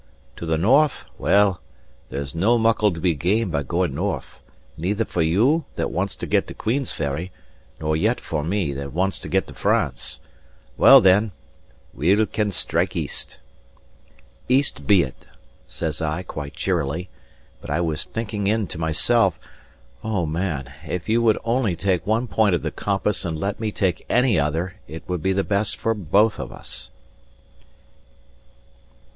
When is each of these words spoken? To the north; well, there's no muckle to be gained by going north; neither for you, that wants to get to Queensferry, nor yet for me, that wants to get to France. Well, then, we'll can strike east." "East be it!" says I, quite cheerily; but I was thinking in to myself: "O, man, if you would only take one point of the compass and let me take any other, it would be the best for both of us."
To 0.37 0.47
the 0.47 0.57
north; 0.57 1.05
well, 1.19 1.61
there's 2.09 2.33
no 2.33 2.57
muckle 2.57 2.91
to 2.91 2.99
be 2.99 3.13
gained 3.13 3.51
by 3.51 3.61
going 3.61 3.93
north; 3.93 4.41
neither 4.75 5.05
for 5.05 5.21
you, 5.21 5.65
that 5.75 5.91
wants 5.91 6.15
to 6.15 6.25
get 6.25 6.47
to 6.47 6.55
Queensferry, 6.55 7.31
nor 7.79 7.95
yet 7.95 8.19
for 8.19 8.43
me, 8.43 8.73
that 8.73 8.93
wants 8.93 9.19
to 9.19 9.29
get 9.29 9.45
to 9.45 9.53
France. 9.53 10.19
Well, 10.75 11.01
then, 11.01 11.33
we'll 11.93 12.25
can 12.25 12.49
strike 12.49 12.95
east." 12.95 13.37
"East 14.49 14.87
be 14.87 15.03
it!" 15.03 15.27
says 15.67 16.01
I, 16.01 16.23
quite 16.23 16.55
cheerily; 16.55 17.09
but 17.61 17.69
I 17.69 17.79
was 17.79 18.03
thinking 18.03 18.47
in 18.47 18.65
to 18.69 18.79
myself: 18.79 19.37
"O, 20.03 20.25
man, 20.25 20.73
if 20.83 21.09
you 21.09 21.21
would 21.21 21.37
only 21.45 21.75
take 21.75 22.07
one 22.07 22.25
point 22.25 22.55
of 22.55 22.63
the 22.63 22.71
compass 22.71 23.23
and 23.23 23.37
let 23.39 23.59
me 23.59 23.71
take 23.71 24.03
any 24.09 24.39
other, 24.39 24.77
it 24.87 25.03
would 25.07 25.21
be 25.21 25.31
the 25.31 25.43
best 25.43 25.77
for 25.77 25.93
both 25.93 26.39
of 26.39 26.51
us." 26.51 26.89